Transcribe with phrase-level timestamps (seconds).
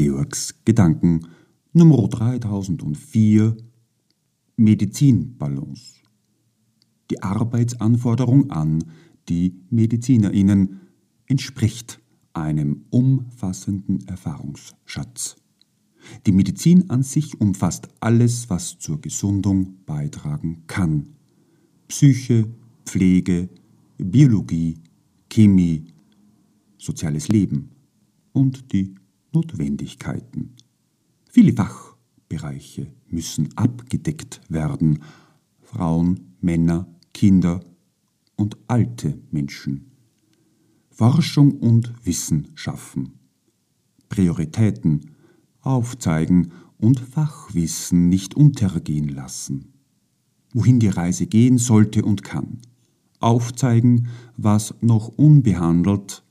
[0.00, 1.26] Georgs Gedanken
[1.72, 3.56] Nummer 3004
[4.54, 5.94] Medizinbalance.
[7.10, 8.84] Die Arbeitsanforderung an
[9.28, 10.82] die MedizinerInnen
[11.26, 12.00] entspricht
[12.32, 15.34] einem umfassenden Erfahrungsschatz.
[16.26, 21.08] Die Medizin an sich umfasst alles, was zur Gesundung beitragen kann.
[21.88, 22.46] Psyche,
[22.86, 23.48] Pflege,
[23.98, 24.76] Biologie,
[25.28, 25.86] Chemie,
[26.76, 27.70] soziales Leben
[28.32, 28.94] und die
[29.38, 30.56] Notwendigkeiten.
[31.30, 35.04] Viele Fachbereiche müssen abgedeckt werden.
[35.62, 37.60] Frauen, Männer, Kinder
[38.34, 39.92] und alte Menschen.
[40.90, 43.12] Forschung und Wissen schaffen.
[44.08, 45.12] Prioritäten
[45.60, 49.72] aufzeigen und Fachwissen nicht untergehen lassen.
[50.52, 52.58] Wohin die Reise gehen sollte und kann.
[53.20, 56.24] Aufzeigen, was noch unbehandelt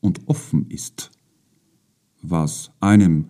[0.00, 1.10] und offen ist.
[2.22, 3.26] Was einem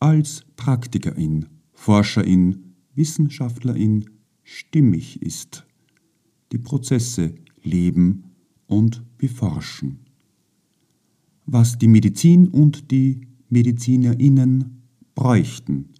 [0.00, 4.04] als Praktikerin, Forscherin, Wissenschaftlerin
[4.42, 5.66] stimmig ist.
[6.52, 8.24] Die Prozesse leben
[8.66, 10.00] und beforschen.
[11.46, 14.82] Was die Medizin und die Medizinerinnen
[15.14, 15.90] bräuchten.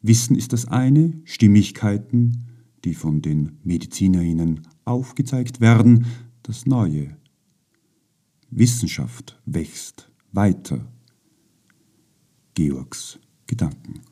[0.00, 2.44] Wissen ist das eine, Stimmigkeiten,
[2.84, 6.06] die von den Medizinerinnen aufgezeigt werden,
[6.42, 7.16] das Neue.
[8.50, 10.86] Wissenschaft wächst weiter.
[12.54, 14.11] Georgs Gedanken.